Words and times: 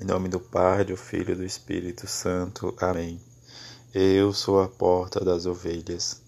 Em 0.00 0.04
nome 0.04 0.28
do 0.28 0.38
Pai, 0.38 0.84
do 0.84 0.96
Filho 0.96 1.32
e 1.32 1.34
do 1.34 1.44
Espírito 1.44 2.06
Santo. 2.06 2.72
Amém. 2.80 3.20
Eu 3.92 4.32
sou 4.32 4.62
a 4.62 4.68
porta 4.68 5.24
das 5.24 5.44
ovelhas. 5.44 6.22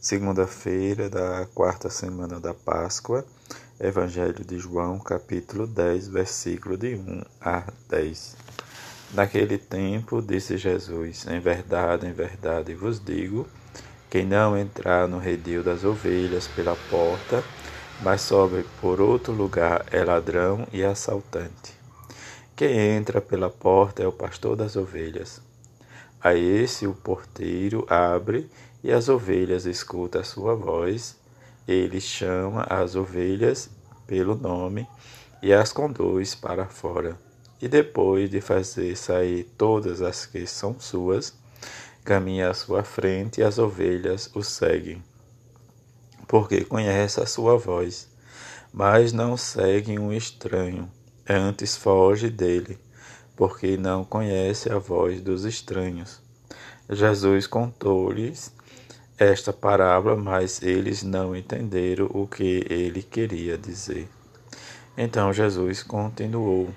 Segunda-feira 0.00 1.10
da 1.10 1.46
quarta 1.54 1.90
semana 1.90 2.40
da 2.40 2.54
Páscoa, 2.54 3.22
Evangelho 3.78 4.42
de 4.42 4.58
João, 4.58 4.98
capítulo 4.98 5.66
10, 5.66 6.08
versículo 6.08 6.78
de 6.78 6.94
1 6.94 7.22
a 7.42 7.64
10. 7.90 8.36
Naquele 9.12 9.58
tempo, 9.58 10.22
disse 10.22 10.56
Jesus: 10.56 11.26
Em 11.26 11.40
verdade, 11.40 12.06
em 12.06 12.14
verdade 12.14 12.74
vos 12.74 12.98
digo: 13.04 13.46
quem 14.08 14.24
não 14.24 14.56
entrar 14.56 15.06
no 15.06 15.18
redil 15.18 15.62
das 15.62 15.84
ovelhas 15.84 16.48
pela 16.48 16.74
porta, 16.88 17.44
mas 18.00 18.22
sobe 18.22 18.64
por 18.80 18.98
outro 18.98 19.30
lugar, 19.34 19.84
é 19.90 20.02
ladrão 20.02 20.66
e 20.72 20.82
assaltante. 20.82 21.79
Quem 22.60 22.78
entra 22.78 23.22
pela 23.22 23.48
porta 23.48 24.02
é 24.02 24.06
o 24.06 24.12
pastor 24.12 24.54
das 24.54 24.76
ovelhas. 24.76 25.40
A 26.20 26.34
esse 26.34 26.86
o 26.86 26.92
porteiro 26.92 27.86
abre 27.88 28.50
e 28.84 28.92
as 28.92 29.08
ovelhas 29.08 29.64
escutam 29.64 30.20
a 30.20 30.24
sua 30.24 30.54
voz. 30.54 31.16
Ele 31.66 31.98
chama 32.02 32.66
as 32.68 32.94
ovelhas 32.94 33.70
pelo 34.06 34.34
nome 34.34 34.86
e 35.42 35.54
as 35.54 35.72
conduz 35.72 36.34
para 36.34 36.66
fora. 36.66 37.18
E 37.62 37.66
depois 37.66 38.28
de 38.28 38.42
fazer 38.42 38.94
sair 38.94 39.44
todas 39.56 40.02
as 40.02 40.26
que 40.26 40.46
são 40.46 40.78
suas, 40.78 41.32
caminha 42.04 42.50
à 42.50 42.52
sua 42.52 42.84
frente 42.84 43.40
e 43.40 43.42
as 43.42 43.58
ovelhas 43.58 44.30
o 44.34 44.42
seguem, 44.42 45.02
porque 46.28 46.62
conhece 46.66 47.22
a 47.22 47.26
sua 47.26 47.56
voz, 47.56 48.06
mas 48.70 49.14
não 49.14 49.34
seguem 49.34 49.98
um 49.98 50.12
estranho 50.12 50.90
Antes 51.32 51.76
foge 51.76 52.28
dele, 52.28 52.76
porque 53.36 53.76
não 53.76 54.04
conhece 54.04 54.68
a 54.68 54.78
voz 54.80 55.20
dos 55.20 55.44
estranhos. 55.44 56.20
Jesus 56.90 57.46
contou-lhes 57.46 58.52
esta 59.16 59.52
parábola, 59.52 60.16
mas 60.16 60.60
eles 60.60 61.04
não 61.04 61.36
entenderam 61.36 62.06
o 62.06 62.26
que 62.26 62.66
ele 62.68 63.00
queria 63.00 63.56
dizer. 63.56 64.08
Então 64.98 65.32
Jesus 65.32 65.84
continuou: 65.84 66.68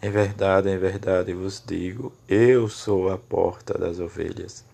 Em 0.00 0.08
verdade, 0.08 0.70
em 0.70 0.78
verdade 0.78 1.34
vos 1.34 1.60
digo, 1.66 2.12
eu 2.28 2.68
sou 2.68 3.10
a 3.10 3.18
porta 3.18 3.76
das 3.76 3.98
ovelhas. 3.98 4.64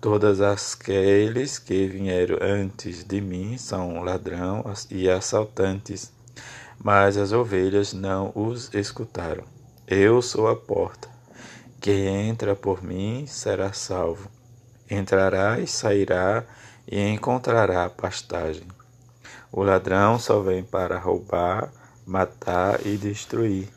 Todas 0.00 0.40
aqueles 0.40 1.58
que 1.58 1.86
vieram 1.86 2.38
antes 2.40 3.04
de 3.04 3.20
mim 3.20 3.58
são 3.58 4.02
ladrões 4.02 4.86
e 4.90 5.10
assaltantes 5.10 6.16
mas 6.78 7.16
as 7.16 7.32
ovelhas 7.32 7.92
não 7.92 8.32
os 8.34 8.72
escutaram. 8.72 9.44
Eu 9.86 10.22
sou 10.22 10.48
a 10.48 10.56
porta. 10.56 11.08
Quem 11.80 12.28
entra 12.28 12.54
por 12.54 12.82
mim 12.82 13.26
será 13.26 13.72
salvo. 13.72 14.30
Entrará 14.90 15.58
e 15.58 15.66
sairá 15.66 16.44
e 16.86 17.00
encontrará 17.00 17.88
pastagem. 17.90 18.66
O 19.50 19.62
ladrão 19.62 20.18
só 20.18 20.40
vem 20.40 20.62
para 20.62 20.98
roubar, 20.98 21.72
matar 22.06 22.84
e 22.86 22.96
destruir. 22.96 23.68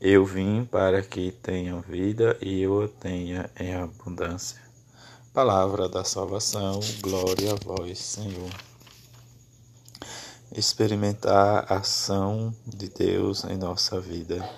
Eu 0.00 0.24
vim 0.24 0.64
para 0.64 1.02
que 1.02 1.30
tenham 1.30 1.80
vida 1.80 2.36
e 2.40 2.62
eu 2.62 2.82
a 2.82 2.88
tenha 2.88 3.50
em 3.58 3.74
abundância. 3.74 4.60
Palavra 5.32 5.88
da 5.88 6.04
salvação, 6.04 6.80
glória 7.00 7.52
a 7.52 7.56
vós, 7.56 7.98
Senhor 7.98 8.73
experimentar 10.52 11.66
a 11.68 11.78
ação 11.78 12.54
de 12.66 12.88
Deus 12.88 13.44
em 13.44 13.56
nossa 13.56 14.00
vida 14.00 14.48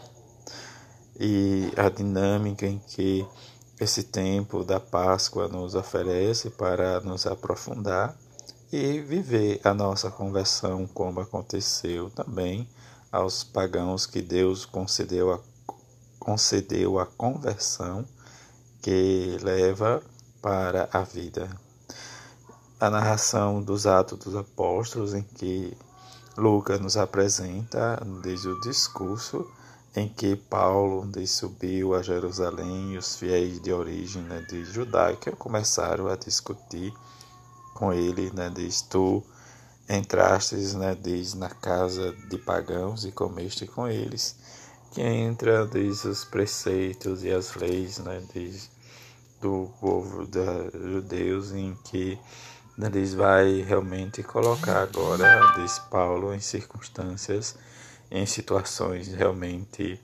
e 1.19 1.73
a 1.77 1.89
dinâmica 1.89 2.67
em 2.67 2.79
que 2.79 3.27
esse 3.81 4.03
tempo 4.03 4.65
da 4.65 4.81
Páscoa 4.81 5.49
nos 5.49 5.75
oferece 5.75 6.51
para 6.51 7.01
nos 7.01 7.27
aprofundar 7.27 8.17
e 8.73 9.01
viver 9.01 9.61
a 9.65 9.73
nossa 9.73 10.11
conversão 10.11 10.87
como 10.87 11.21
aconteceu 11.21 12.11
também 12.11 12.69
aos 13.13 13.45
pagãos 13.45 14.07
que 14.07 14.21
Deus 14.21 14.65
concedeu 14.65 15.33
a, 15.33 15.41
concedeu 16.19 16.99
a 16.99 17.07
conversão 17.07 18.05
que 18.83 19.39
leva 19.43 20.03
para 20.43 20.89
a 20.93 21.03
vida. 21.03 21.66
A 22.79 22.91
narração 22.91 23.63
dos 23.63 23.87
Atos 23.87 24.19
dos 24.19 24.37
Apóstolos, 24.37 25.15
em 25.15 25.23
que 25.23 25.75
Lucas 26.37 26.79
nos 26.79 26.99
apresenta 26.99 27.97
desde 28.23 28.49
o 28.49 28.61
discurso 28.61 29.51
em 29.97 30.07
que 30.11 30.37
Paulo 30.37 31.09
subiu 31.27 31.95
a 31.95 32.03
Jerusalém 32.03 32.93
e 32.93 32.99
os 32.99 33.17
fiéis 33.17 33.59
de 33.63 33.73
origem 33.73 34.21
né, 34.25 34.45
de 34.51 34.63
judaica 34.67 35.33
começaram 35.33 36.07
a 36.09 36.17
discutir 36.17 36.93
com 37.73 37.95
ele, 37.95 38.31
né, 38.35 38.53
diz, 38.55 38.83
tu 38.83 39.25
entrastes, 39.89 40.75
né, 40.75 40.95
diz, 40.95 41.33
na 41.33 41.49
casa 41.49 42.13
de 42.29 42.37
pagãos 42.37 43.07
e 43.07 43.11
comeste 43.11 43.67
com 43.67 43.89
eles, 43.89 44.37
que 44.93 45.01
entra, 45.01 45.67
diz, 45.67 46.05
os 46.05 46.27
preceitos 46.27 47.25
e 47.25 47.31
as 47.31 47.55
leis, 47.55 47.97
né, 48.01 48.23
diz, 48.35 48.71
do 49.41 49.71
povo 49.81 50.27
da 50.27 50.71
judeus 50.75 51.53
em 51.53 51.75
que 51.85 52.19
eles 52.79 53.15
vai 53.15 53.63
realmente 53.63 54.23
colocar 54.23 54.83
agora, 54.83 55.55
diz 55.57 55.79
Paulo, 55.79 56.35
em 56.35 56.41
circunstâncias, 56.41 57.57
em 58.11 58.27
situações 58.27 59.09
realmente, 59.09 59.99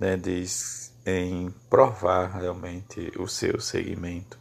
né, 0.00 0.16
diz, 0.16 0.92
em 1.04 1.52
provar 1.68 2.38
realmente 2.38 3.12
o 3.18 3.28
seu 3.28 3.60
seguimento, 3.60 4.38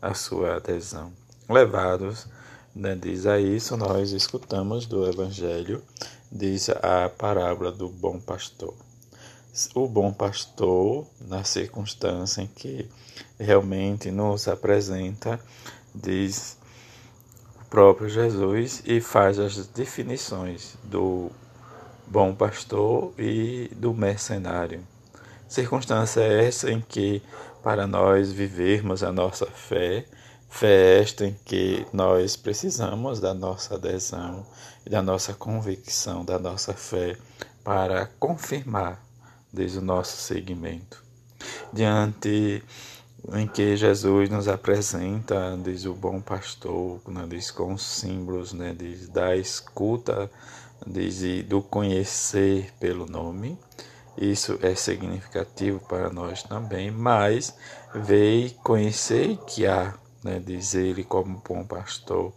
a 0.00 0.14
sua 0.14 0.56
adesão. 0.56 1.12
Levados, 1.48 2.28
né, 2.74 2.94
diz 2.94 3.26
a 3.26 3.40
isso, 3.40 3.76
nós 3.76 4.12
escutamos 4.12 4.86
do 4.86 5.08
Evangelho, 5.08 5.82
diz 6.30 6.70
a 6.70 7.08
parábola 7.08 7.72
do 7.72 7.88
bom 7.88 8.20
pastor. 8.20 8.74
O 9.74 9.88
bom 9.88 10.12
pastor, 10.12 11.06
na 11.20 11.42
circunstância 11.42 12.42
em 12.42 12.46
que 12.46 12.88
realmente 13.38 14.10
nos 14.10 14.46
apresenta, 14.46 15.40
diz 15.94 16.58
próprio 17.68 18.08
Jesus 18.08 18.82
e 18.86 19.00
faz 19.00 19.38
as 19.38 19.66
definições 19.66 20.76
do 20.84 21.30
bom 22.06 22.34
pastor 22.34 23.12
e 23.18 23.70
do 23.76 23.92
mercenário. 23.92 24.86
Circunstância 25.48 26.20
é 26.20 26.46
essa 26.46 26.70
em 26.70 26.80
que, 26.80 27.22
para 27.62 27.86
nós 27.86 28.32
vivermos 28.32 29.02
a 29.02 29.12
nossa 29.12 29.46
fé, 29.46 30.04
fé 30.48 31.00
esta 31.00 31.24
em 31.24 31.36
que 31.44 31.86
nós 31.92 32.36
precisamos 32.36 33.20
da 33.20 33.34
nossa 33.34 33.74
adesão 33.74 34.46
e 34.84 34.90
da 34.90 35.02
nossa 35.02 35.34
convicção, 35.34 36.24
da 36.24 36.38
nossa 36.38 36.72
fé, 36.72 37.16
para 37.62 38.06
confirmar 38.18 39.04
desde 39.52 39.78
o 39.78 39.82
nosso 39.82 40.16
seguimento. 40.16 41.04
Diante 41.72 42.62
em 43.32 43.46
que 43.46 43.76
Jesus 43.76 44.28
nos 44.30 44.46
apresenta, 44.46 45.58
diz 45.62 45.84
o 45.84 45.94
bom 45.94 46.20
pastor, 46.20 47.00
né, 47.08 47.26
diz 47.28 47.50
com 47.50 47.74
os 47.74 47.82
símbolos 47.82 48.52
né, 48.52 48.74
diz, 48.76 49.08
da 49.08 49.34
escuta, 49.34 50.30
diz 50.86 51.44
do 51.44 51.62
conhecer 51.62 52.72
pelo 52.78 53.06
nome. 53.06 53.58
Isso 54.16 54.58
é 54.62 54.74
significativo 54.74 55.80
para 55.80 56.08
nós 56.08 56.42
também, 56.42 56.90
mas 56.90 57.54
veio 57.94 58.50
conhecer 58.62 59.36
que 59.46 59.66
há, 59.66 59.94
né, 60.22 60.40
diz 60.44 60.74
ele 60.74 61.04
como 61.04 61.42
bom 61.46 61.64
pastor, 61.64 62.32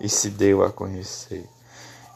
e 0.00 0.08
se 0.08 0.30
deu 0.30 0.62
a 0.62 0.72
conhecer. 0.72 1.48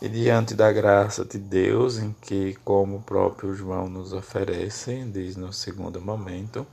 E 0.00 0.08
diante 0.08 0.54
da 0.54 0.70
graça 0.70 1.24
de 1.24 1.38
Deus, 1.38 1.98
em 1.98 2.14
que, 2.20 2.56
como 2.64 2.98
o 2.98 3.02
próprio 3.02 3.54
João 3.54 3.88
nos 3.88 4.12
oferece, 4.12 5.04
diz 5.12 5.36
no 5.36 5.52
segundo 5.52 6.00
momento, 6.00 6.66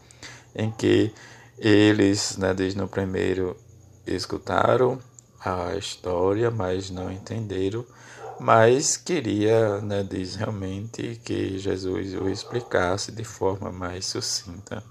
em 0.55 0.71
que 0.71 1.13
eles, 1.57 2.37
né, 2.37 2.53
desde 2.53 2.81
o 2.81 2.87
primeiro, 2.87 3.57
escutaram 4.05 4.99
a 5.43 5.75
história, 5.75 6.49
mas 6.49 6.89
não 6.89 7.11
entenderam, 7.11 7.85
mas 8.39 8.97
queria, 8.97 9.79
né, 9.81 10.03
diz 10.03 10.35
realmente 10.35 11.19
que 11.23 11.57
Jesus 11.57 12.13
o 12.15 12.27
explicasse 12.27 13.11
de 13.11 13.23
forma 13.23 13.71
mais 13.71 14.05
sucinta 14.05 14.83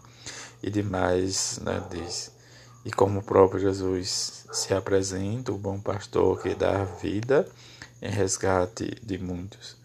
e 0.63 0.71
de 0.71 0.83
mais, 0.83 1.59
né, 1.63 1.83
diz, 1.91 2.33
e 2.85 2.91
como 2.91 3.21
o 3.21 3.23
próprio 3.23 3.61
Jesus 3.61 4.47
se 4.53 4.73
apresenta, 4.73 5.53
o 5.53 5.59
bom 5.59 5.81
pastor 5.81 6.41
que 6.41 6.55
dá 6.55 6.85
vida 6.85 7.49
em 8.01 8.11
resgate 8.11 8.97
de 9.03 9.19
muitos. 9.19 9.77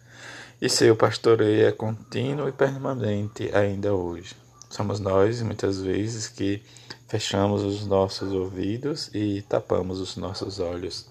E 0.62 0.70
seu 0.70 0.96
pastoreio 0.96 1.68
é 1.68 1.72
contínuo 1.72 2.50
e 2.50 2.52
permanente 2.52 3.50
ainda 3.56 3.94
hoje. 3.94 4.36
Somos 4.70 5.00
nós, 5.00 5.42
muitas 5.42 5.82
vezes, 5.82 6.28
que 6.28 6.62
fechamos 7.08 7.64
os 7.64 7.86
nossos 7.86 8.32
ouvidos 8.32 9.10
e 9.14 9.42
tapamos 9.42 10.00
os 10.00 10.16
nossos 10.16 10.60
olhos 10.60 11.08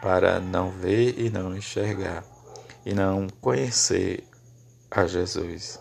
para 0.00 0.40
não 0.40 0.70
ver 0.70 1.18
e 1.18 1.28
não 1.28 1.54
enxergar 1.54 2.24
e 2.84 2.94
não 2.94 3.26
conhecer 3.40 4.24
a 4.90 5.06
Jesus. 5.06 5.78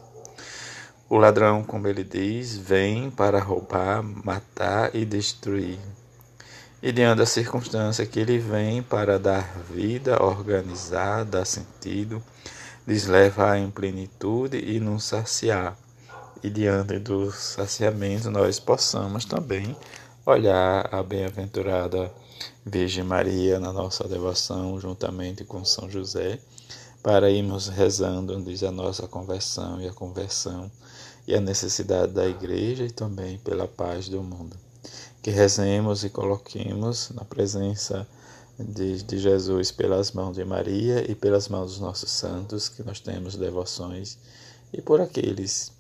O 1.09 1.17
ladrão, 1.17 1.63
como 1.63 1.87
ele 1.87 2.03
diz, 2.03 2.57
vem 2.57 3.11
para 3.11 3.39
roubar, 3.39 4.01
matar 4.01 4.95
e 4.95 5.05
destruir. 5.05 5.79
E 6.81 6.91
diante 6.91 7.19
da 7.19 7.25
circunstância 7.25 8.05
que 8.05 8.19
ele 8.19 8.39
vem 8.39 8.81
para 8.81 9.19
dar 9.19 9.47
vida, 9.69 10.21
organizar, 10.21 11.23
dar 11.23 11.45
sentido, 11.45 12.21
lhes 12.87 13.05
levar 13.05 13.57
em 13.57 13.69
plenitude 13.69 14.57
e 14.57 14.79
nos 14.79 15.05
saciar. 15.05 15.77
E 16.43 16.49
diante 16.49 16.99
do 16.99 17.31
saciamento 17.31 18.29
nós 18.29 18.59
possamos 18.59 19.23
também 19.23 19.73
olhar 20.25 20.93
a 20.93 21.01
bem-aventurada 21.01 22.11
Virgem 22.65 23.05
Maria 23.05 23.61
na 23.61 23.71
nossa 23.71 24.05
devoção, 24.09 24.77
juntamente 24.77 25.45
com 25.45 25.63
São 25.63 25.89
José, 25.89 26.37
para 27.01 27.31
irmos 27.31 27.69
rezando, 27.69 28.41
diz 28.43 28.61
a 28.61 28.71
nossa 28.71 29.07
conversão 29.07 29.79
e 29.79 29.87
a 29.87 29.93
conversão 29.93 30.69
e 31.25 31.33
a 31.33 31.39
necessidade 31.39 32.11
da 32.11 32.27
igreja 32.27 32.83
e 32.83 32.91
também 32.91 33.37
pela 33.37 33.65
paz 33.65 34.09
do 34.09 34.21
mundo. 34.21 34.57
Que 35.21 35.31
rezemos 35.31 36.03
e 36.03 36.09
coloquemos 36.09 37.09
na 37.11 37.23
presença 37.23 38.05
de, 38.59 39.01
de 39.01 39.17
Jesus 39.17 39.71
pelas 39.71 40.11
mãos 40.11 40.35
de 40.35 40.43
Maria 40.43 41.09
e 41.09 41.15
pelas 41.15 41.47
mãos 41.47 41.71
dos 41.71 41.79
nossos 41.79 42.11
santos, 42.11 42.67
que 42.67 42.83
nós 42.83 42.99
temos 42.99 43.37
devoções, 43.37 44.17
e 44.73 44.81
por 44.81 44.99
aqueles 44.99 45.71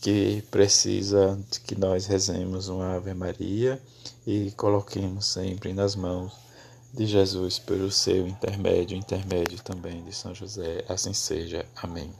que 0.00 0.42
precisa 0.50 1.38
que 1.64 1.74
nós 1.78 2.06
rezemos 2.06 2.68
uma 2.68 2.94
Ave 2.94 3.14
Maria 3.14 3.80
e 4.26 4.52
coloquemos 4.52 5.26
sempre 5.26 5.72
nas 5.72 5.96
mãos 5.96 6.32
de 6.92 7.06
Jesus 7.06 7.58
pelo 7.58 7.90
seu 7.90 8.26
intermédio, 8.26 8.96
intermédio 8.96 9.58
também 9.62 10.02
de 10.04 10.14
São 10.14 10.34
José. 10.34 10.84
Assim 10.88 11.12
seja. 11.12 11.66
Amém. 11.76 12.10